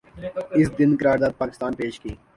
اس 0.59 0.67
دن 0.77 0.91
قرارداد 0.99 1.33
پاکستان 1.41 1.71
پیش 1.79 1.95
کی 1.99 2.11